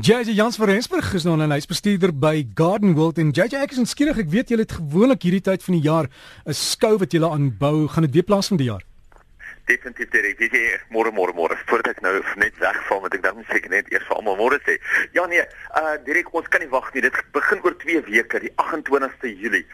[0.00, 3.18] JJ Jans van Rensburg is nou 'n huisbestuurder by Garden World.
[3.18, 4.18] En JJ ek is skieurig.
[4.18, 6.08] Ek weet julle het gewoonlik hierdie tyd van die jaar
[6.46, 7.88] 'n skou wat julle aanbou.
[7.88, 8.84] Gaan dit weer plaas van die jaar
[9.66, 10.40] definitief Derek.
[10.40, 10.62] Jy sê
[10.92, 11.56] môre môre môre.
[11.68, 14.78] Voordat ek nou net wegval met ek dan seker net eers vir almal môre sê.
[15.16, 15.42] Ja nee,
[15.78, 17.04] uh Derek, ons kan nie wag nie.
[17.06, 19.64] Dit begin oor 2 weke, die 28ste Julie.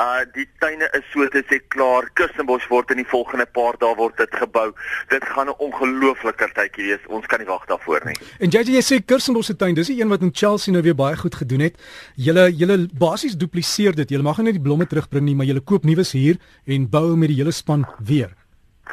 [0.00, 2.08] Uh die tuine is so te sê klaar.
[2.18, 4.70] Kirstenbosch word in die volgende paar dae word dit gebou.
[5.12, 7.04] Dit gaan 'n ongelooflike tydjie wees.
[7.08, 8.16] Ons kan nie wag daarvoor nie.
[8.40, 10.96] En JJ jy sê Kirstenbosch se tuin, dis die een wat in Chelsea nou weer
[10.96, 11.76] baie goed gedoen het.
[12.16, 14.10] Julle julle basies dupliseer dit.
[14.10, 17.16] Julle mag nie net die blomme terugbring nie, maar julle koop nuwe hier en bou
[17.16, 18.30] met die hele span weer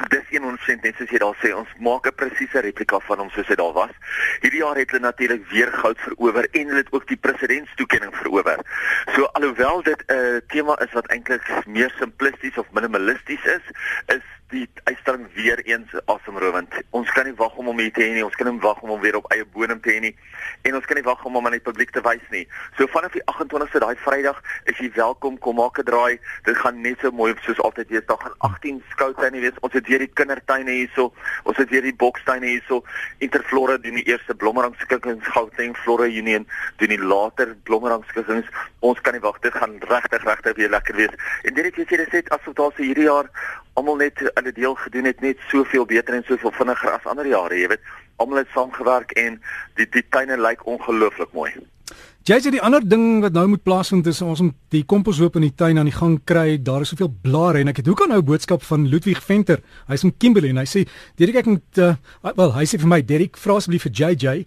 [0.09, 0.27] dis
[0.67, 3.55] 100% net soos jy daar sê ons maak 'n presiese replika van hom soos hy
[3.55, 3.93] daar was.
[4.41, 8.59] Hierdie jaar het hulle natuurlik weer goud verower en hulle het ook die presidentstoekenning verower.
[9.15, 13.65] So alhoewel dit 'n uh, tema is wat eintlik meer simplisties of minimalisties is,
[14.05, 16.73] is die uitstalling weer eens asemrowend.
[16.89, 18.23] Ons kan nie wag om hom hier te hê nie.
[18.25, 20.11] Ons kan nie wag om hom weer op eie bodem te hê nie.
[20.67, 22.43] En ons kan nie wag om hom aan die publiek te wys nie.
[22.77, 26.19] So vanaf die 28ste daai Vrydag is jy welkom kom maak 'n draai.
[26.47, 28.05] Dit gaan net so mooi soos altyd wees.
[28.05, 29.59] Daar gaan 18 skoutuine wees.
[29.61, 31.13] Ons het weer die kindertuine hierso.
[31.43, 32.83] Ons het weer die bokstuine hierso.
[33.19, 35.27] Interflora doen die eerste blommerangskikkings.
[35.27, 38.47] Gauteng Flora Union doen die later blommerangskikkings.
[38.79, 39.39] Ons kan nie wag.
[39.39, 41.15] Dit gaan regtig regtig weer lekker wees.
[41.43, 43.29] En dit het jy sê dit asof daar se hierdie jaar
[43.73, 47.57] almal net hulle deel gedoen het net soveel beter en soveel vinniger as ander jare,
[47.57, 47.91] jy weet.
[48.21, 49.37] Almal het saamgewerk en
[49.79, 51.53] die die tuine lyk ongelooflik mooi.
[52.29, 55.47] Jy sê die ander ding wat nou moet plaasvind is ons om die komposhoop in
[55.47, 56.59] die tuin aan die gang kry.
[56.61, 59.61] Daar is soveel blare en ek het hoekom nou 'n boodskap van Ludwig Venter.
[59.87, 63.01] Hy's in Kimberley en hy sê Derek ek moet uh, wel hy sê vir my
[63.01, 64.45] Derek vra asseblief vir JJ.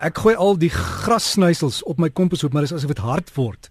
[0.00, 3.68] Ek gooi al die grassnysels op my komposhoop maar dis asof dit hard word.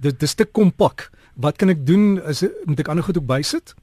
[0.00, 1.10] Dit is te kompak.
[1.36, 2.18] Wat kan ek doen?
[2.26, 3.74] Is moet ek ander goed ook bysit?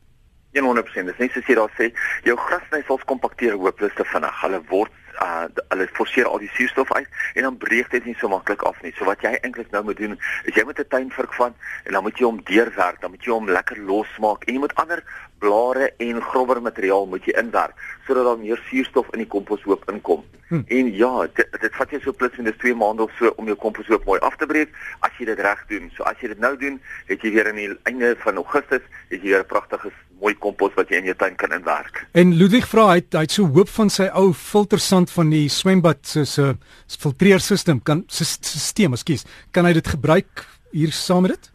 [0.64, 1.09] 100%.
[1.11, 1.92] Dis net soos jy daar sê,
[2.23, 4.39] jou grasnysels kompakteer hopeloos te vinnig.
[4.44, 8.30] Hulle word uh hulle forceer al die suurstof uit en dan breek dit nie so
[8.30, 8.94] maklik af nie.
[8.97, 11.53] So wat jy eintlik nou moet doen, is jy moet 'n tuinvurk vat
[11.85, 14.75] en dan moet jy hom deurwerk, dan moet jy hom lekker losmaak en jy moet
[14.75, 15.03] ander
[15.39, 17.76] blare en grobber materiaal moet jy inwerk
[18.08, 20.23] sodat daar meer suurstof in die komposhoop inkom.
[20.48, 20.61] Hm.
[20.67, 23.58] En ja, dit, dit vat jy so plus minus 2 maande of so om jou
[23.58, 25.89] komposhoop mooi af te breek as jy dit reg doen.
[25.97, 26.77] So as jy dit nou doen,
[27.09, 30.73] het jy weer aan die einde van Augustus het jy weer 'n pragtige mooi kompos
[30.77, 32.05] wat jy in jou tuin kan inwerk.
[32.14, 36.08] En Ludwig vra hy hy het so hoop van sy ou filtersand van die swembad
[36.08, 36.55] se se
[36.99, 41.52] filtreerstelsel kan stelsel, ekskuus, kan hy dit gebruik hier saam met dit?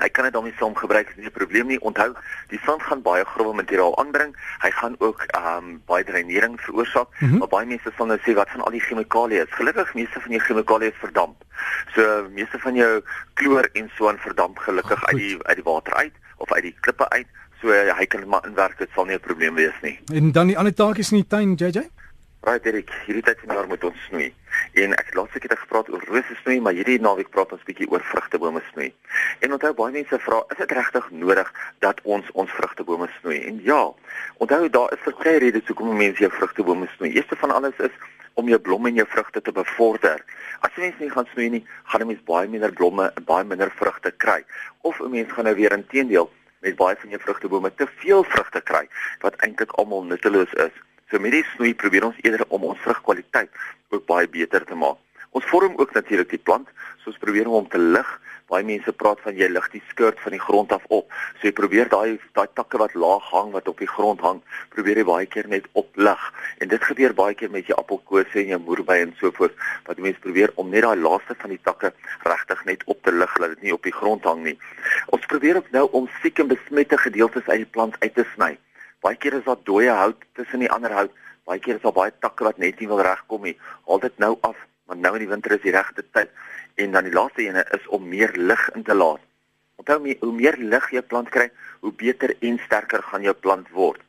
[0.00, 1.80] Hy kan dit daarmee saam gebruik, dis nie 'n probleem nie.
[1.80, 2.14] Onthou,
[2.48, 4.32] die sand gaan baie grove materiaal aanbring.
[4.62, 7.38] Hy gaan ook ehm um, baie dreinering veroorsaak, mm -hmm.
[7.38, 9.54] maar baie mense sal nou sê wat van al die chemikalieë is.
[9.60, 11.44] Gelukkig meeste van die chemikalieë verdamp.
[11.94, 13.02] So meeste van jou
[13.34, 16.62] kloor en so aan verdamp gelukkig oh, uit die uit die water uit of uit
[16.62, 17.26] die klippe uit.
[17.60, 20.00] So uh, hy kan maar inwerk, dit sal nie 'n probleem wees nie.
[20.12, 21.90] En dan die ander taakies in die tuin, JJ?
[22.42, 24.30] Right, Derek, hierdie tyd van jaar moet ons snoei.
[24.80, 27.66] En ek het laas ek het gepraat oor rose snoei, maar hierdie naweek praat ons
[27.68, 28.88] bietjie oor vrugtebome snoei.
[29.44, 31.50] En onthou baie mense vra, is dit regtig nodig
[31.84, 33.42] dat ons ons vrugtebome snoei?
[33.50, 33.82] En ja,
[34.40, 37.12] onthou daar is verskeie redes hoekom mense jou vrugtebome snoei.
[37.12, 38.02] Eerste van alles is
[38.40, 40.24] om jou blomme en jou vrugte te bevorder.
[40.64, 43.44] As jy mens nie gaan snoei nie, gaan 'n mens baie minder blomme en baie
[43.44, 44.44] minder vrugte kry.
[44.80, 48.60] Of 'n mens gaan nou weer inteendeel met baie van jou vrugtebome te veel vrugte
[48.60, 48.88] kry
[49.20, 50.72] wat eintlik almal nutteloos is.
[51.10, 53.50] So met die snoei probeer ons eerder om ons vrugkwaliteit
[53.90, 54.98] ook baie beter te maak.
[55.34, 56.68] Ons vorm ook natuurlik die plant,
[57.02, 58.06] so ons probeer om hom te lig.
[58.50, 61.10] Baie mense praat van jy lig die skirt van die grond af op.
[61.40, 64.38] So jy probeer daai daai takke wat laag hang wat op die grond hang,
[64.74, 66.24] probeer jy baie keer net oplig.
[66.62, 69.58] En dit gebeur baie keer met jou appelkose en jou moerbei en so voort,
[69.90, 71.90] wat mense probeer om net daai laaste van die takke
[72.30, 74.58] regtig net op te lig dat dit nie op die grond hang nie.
[75.10, 78.54] Ons probeer ook nou om siek en besmette gedeeltes uit die plant uit te sny.
[79.00, 81.12] Baie keer is daar dooie hout tussen die ander hout.
[81.48, 83.56] Baie keer is daar baie takke wat net nie wil regkom nie.
[83.88, 84.56] Haal dit nou af
[84.90, 86.30] want nou in die winter is die regte tyd
[86.82, 89.22] en dan die laaste ene is om meer lig in te laat.
[89.78, 91.46] Onthou my, hoe meer lig jy plant kry,
[91.84, 94.02] hoe beter en sterker gaan jou plant word.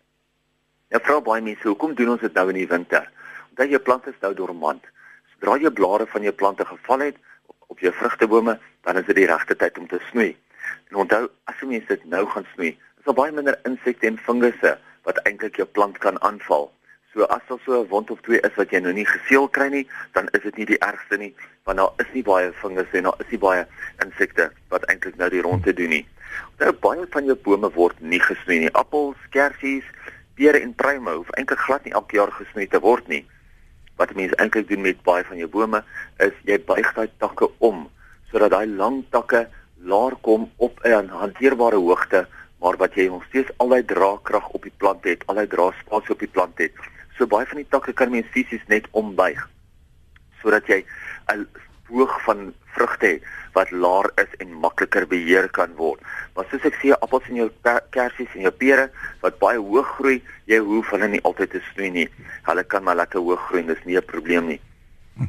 [0.91, 3.05] Ja vra baie mense, hoekom doen ons dit nou in die winter?
[3.51, 4.87] Omdat jou plant is nou dormant.
[5.35, 7.21] Sodra jy blare van jou plante geval het
[7.71, 10.33] op jou vrugtebome, dan is dit die regte tyd om te snoei.
[10.89, 14.17] En onthou, as jy mens dit nou gaan snoei, is daar baie minder insekte en
[14.21, 14.75] fungusse
[15.07, 16.67] wat eintlik jou plant kan aanval.
[17.13, 19.69] So as daar so 'n wond of twee is wat jy nou nie geseël kry
[19.69, 21.33] nie, dan is dit nie die ergste nie,
[21.65, 23.65] want daar is nie baie fungus en daar is nie baie
[24.05, 26.05] insekte wat eintlik nou die ronde doen nie.
[26.59, 28.73] Nou baie van jou bome word nie gesnoei nie.
[28.73, 29.83] Appels, kersies,
[30.35, 33.25] pere en pruime hoef eintlik glad nie elke jaar gesnoei te word nie.
[33.97, 35.83] Wat mense eintlik doen met baie van jou bome
[36.19, 37.89] is jy buig daai takke om
[38.31, 39.49] sodat daai lang takke
[39.81, 42.27] laer kom op 'n hanteerbare hoogte
[42.61, 46.13] maar wat jy nog steeds al daai draagkrag op die plant het, al daai draagspasie
[46.13, 46.77] op die plant het.
[47.17, 49.49] So baie van die takke kan mens fisies net ombuig
[50.41, 50.81] sodat jy
[51.29, 51.45] 'n
[51.91, 53.15] hoog van vrugte hê
[53.53, 55.99] wat laer is en makliker beheer kan word.
[56.35, 57.49] Maar soos ek sê, appels en jou
[57.91, 58.89] kersies en jou pere
[59.21, 62.07] wat baie hoog groei, jy hoef hulle nie altyd te snoei nie.
[62.47, 64.61] Hulle kan maar lekker hoog groei, dis nie 'n probleem nie.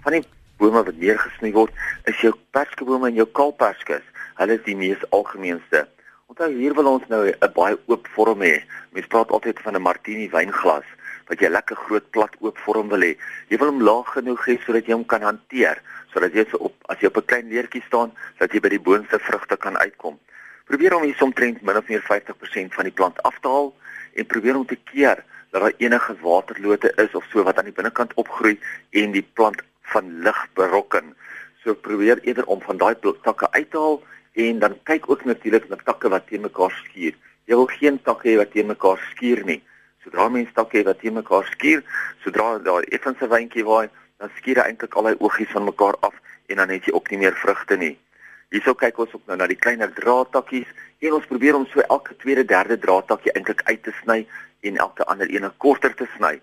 [0.03, 0.25] Van die
[0.59, 1.73] bome wat meer gesnoei word,
[2.05, 4.03] is jou perskebome en jou kalperskes.
[4.39, 5.89] Hulle is die mees algemeenste.
[6.33, 8.65] Onthou hier wil ons nou 'n baie oop vorm hê.
[8.97, 10.89] Mens praat altyd van 'n martini wynglas
[11.29, 13.19] wat jy lekker groot plat oop vorm wil hê.
[13.51, 15.77] Jy wil hom laag genoeg hê sodat jy hom kan hanteer,
[16.15, 18.81] sodat jy so op as jy op 'n klein leertjie staan, dat jy by die
[18.81, 20.19] boonste vrugte kan uitkom.
[20.65, 23.75] Probeer om hier omtrent min of meer 50% van die plant af te haal
[24.15, 27.79] en probeer om te keer dat daar enige waterlote is of so wat aan die
[27.81, 28.59] binnekant opgroei
[28.91, 31.15] en die plant van lig berokken.
[31.63, 34.03] So probeer eerder om van daai takke uit te haal
[34.33, 37.15] en dan kyk ook natuurlik na takke wat teen mekaar skuur.
[37.45, 39.61] Jy wil geen takke hê wat teen mekaar skuur nie.
[40.05, 41.83] Sodra mens takke het wat teen mekaar skuur,
[42.25, 43.89] sodra daar effens 'n wyntjie waai,
[44.19, 46.15] dan skuur hy eintlik al hy oogies van mekaar af
[46.47, 47.99] en dan het jy ook nie meer vrugte nie.
[48.51, 50.69] Hierso kyk ons ook nou na die kleiner draadtakkies
[50.99, 54.27] en ons probeer om so elke tweede derde draadtakkie eintlik uit te sny
[54.61, 56.41] en elke ander een korter te sny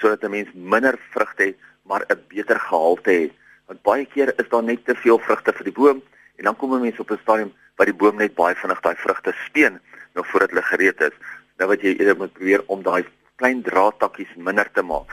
[0.00, 3.32] sodat 'n mens minder vrugte het maar 'n beter gehalte het.
[3.66, 6.02] Want baie keer is daar net te veel vrugte vir die boom
[6.36, 8.96] en dan kom 'n mens op 'n stadium waar die boom net baie vinnig daai
[8.96, 9.80] vrugte speen
[10.14, 11.16] nog voordat hulle gereed is.
[11.56, 13.04] Nou wat jy eerder moet probeer om daai
[13.36, 15.10] klein draadtakkies minder te maak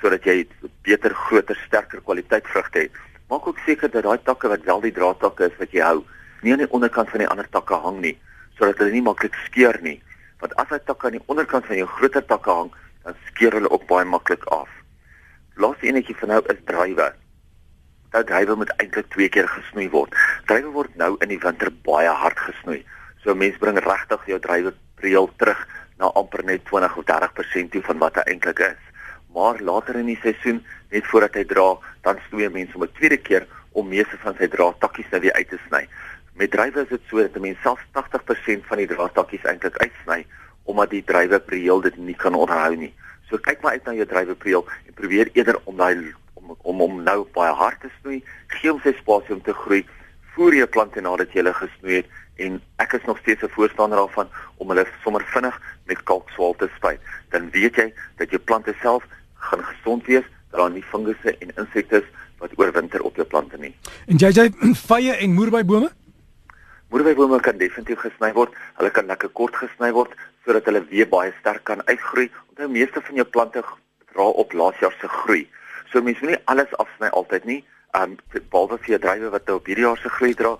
[0.00, 0.46] sodat jy
[0.86, 2.98] beter, groter, sterker kwaliteit vrugte het.
[3.28, 6.02] Maak ook seker dat daai takke wat wel die draadtakke is wat jy hou,
[6.42, 8.14] nie aan die onderkant van die ander takke hang nie,
[8.58, 9.98] sodat hulle nie maklik skeur nie.
[10.42, 12.70] Want as hy takke aan die onderkant van jou groter takke hang,
[13.04, 14.70] dan skeur hulle ook baie maklik af.
[15.58, 17.08] Laaste enetjie van nou is drywe.
[18.14, 20.14] Nou drywe moet eintlik twee keer gesnoei word.
[20.48, 22.78] Drywe word nou in die winter baie hard gesnoei.
[23.20, 24.70] So mense bring regtig jou drywe
[25.04, 25.58] reël terug
[26.00, 28.86] na amper net 20 of 30% toe van wat hy eintlik is.
[29.36, 30.62] Maar later in die seisoen,
[30.94, 31.66] net voordat hy dra,
[32.06, 33.44] dan snoei mense om 'n tweede keer
[33.76, 35.84] om meeste van sy draadtakkies nou weer uit te sny.
[36.32, 40.24] Met drywe is dit so dat 'n mens selfs 80% van die draadtakkies eintlik uitsny
[40.64, 42.94] omdat die drywe reël dit nie kan onderhou nie.
[43.28, 47.02] So kyk maar uit na jou drywepreel en probeer eerder om daai om om om
[47.02, 49.84] nou baie hard te snoei, gee hom sy spasie om te groei,
[50.38, 52.10] voer jou plante nadat jy hulle gesnoei het
[52.44, 54.28] en ek is nog steeds 'n voorstander daarvan
[54.62, 55.56] om hulle sommer vinnig
[55.90, 57.00] met kalkswaal te spuit.
[57.30, 59.02] Dan weet jy dat jou plante self
[59.34, 62.08] gaan gesond wees, dat daar nie fungusse en insekte is
[62.38, 63.74] wat oorwinter op jou plante nie.
[64.06, 64.50] En jy jy
[64.90, 65.90] vye en moerbybome?
[66.88, 68.54] Moerbybome kan definitief gesny word.
[68.76, 70.14] Hulle kan lekker kort gesny word
[70.44, 72.30] sodat hulle weer baie sterk kan uitgroei.
[72.48, 73.62] Onthou meeste van jou plante
[74.12, 75.48] dra op laas jaar se groei.
[75.90, 77.64] So mense moet nie alles afsny altyd nie.
[77.96, 78.18] Um
[78.50, 80.56] behalwe vir drywe wat nou op hierdie jaar se groei dra,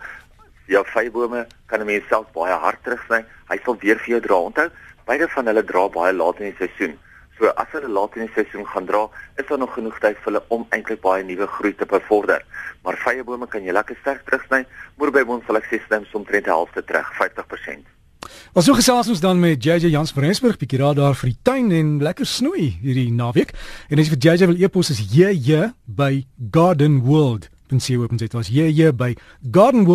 [0.69, 3.25] jou vybome kan 'n mens self baie hard terugsny.
[3.51, 4.37] Hy sal weer vir jou dra.
[4.37, 4.71] Onthou,
[5.07, 6.99] beide van hulle dra baie laat in die seisoen.
[7.39, 10.33] So as hulle laat in die seisoen gaan dra, is daar nog genoeg tyd vir
[10.33, 12.45] hulle om eintlik baie nuwe groei te bevorder.
[12.83, 14.67] Maar vyeebome kan jy lekker sterk terugsny.
[14.97, 17.98] Moerbybome sal ek sê sny omtrent die helfte terug, 50%.
[18.59, 21.37] Ons so gesels ons dan met JJ Jans van Rensburg, bietjie raad daar vir die
[21.47, 23.53] tuin en lekker snoei hierdie naweek.
[23.87, 27.47] En as jy vir JJ wil e-pos is JJ by Garden World.
[27.71, 29.13] Dan sien jy op ons dit was JJ by
[29.55, 29.87] Garden